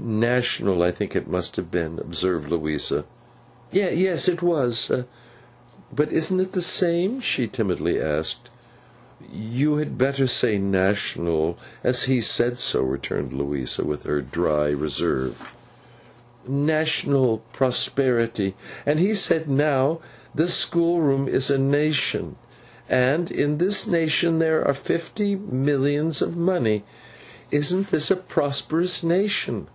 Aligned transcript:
'National, 0.00 0.82
I 0.82 0.90
think 0.90 1.14
it 1.14 1.28
must 1.28 1.56
have 1.56 1.70
been,' 1.70 1.98
observed 2.00 2.50
Louisa. 2.50 3.04
'Yes, 3.72 4.26
it 4.26 4.42
was.—But 4.42 6.12
isn't 6.12 6.40
it 6.40 6.52
the 6.52 6.62
same?' 6.62 7.20
she 7.20 7.46
timidly 7.46 8.00
asked. 8.00 8.48
'You 9.30 9.76
had 9.76 9.98
better 9.98 10.26
say, 10.26 10.56
National, 10.56 11.58
as 11.84 12.04
he 12.04 12.20
said 12.20 12.58
so,' 12.58 12.82
returned 12.82 13.32
Louisa, 13.32 13.84
with 13.84 14.04
her 14.04 14.22
dry 14.22 14.68
reserve. 14.68 15.54
'National 16.46 17.38
Prosperity. 17.52 18.54
And 18.86 18.98
he 18.98 19.14
said, 19.14 19.48
Now, 19.50 20.00
this 20.34 20.54
schoolroom 20.54 21.28
is 21.28 21.50
a 21.50 21.58
Nation. 21.58 22.36
And 22.88 23.30
in 23.30 23.58
this 23.58 23.86
nation, 23.86 24.38
there 24.38 24.66
are 24.66 24.74
fifty 24.74 25.36
millions 25.36 26.22
of 26.22 26.36
money. 26.36 26.84
Isn't 27.50 27.88
this 27.88 28.10
a 28.10 28.16
prosperous 28.16 29.02
nation? 29.04 29.66